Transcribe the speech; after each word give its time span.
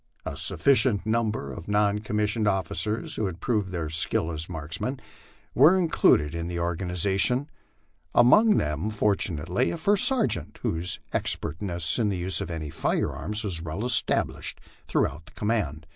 A 0.25 0.35
sufficient 0.35 1.05
number 1.05 1.51
of 1.53 1.67
non 1.67 1.99
com 1.99 2.15
missioned 2.17 2.47
officers, 2.47 3.17
who 3.17 3.27
had 3.27 3.39
proven 3.39 3.71
their 3.71 3.87
skill 3.87 4.31
as 4.31 4.49
marksmen, 4.49 4.99
were 5.53 5.77
included 5.77 6.33
in 6.33 6.47
the 6.47 6.57
organization 6.59 7.47
among 8.15 8.57
them, 8.57 8.89
fortunately, 8.89 9.69
a 9.69 9.77
first 9.77 10.05
sergeant, 10.05 10.57
whose 10.63 10.99
expertness 11.13 11.99
in 11.99 12.09
the 12.09 12.17
use 12.17 12.41
of 12.41 12.49
any 12.49 12.71
firearm 12.71 13.29
was 13.43 13.61
well 13.61 13.85
established 13.85 14.59
throughout 14.87 15.27
the 15.27 15.33
command. 15.33 15.85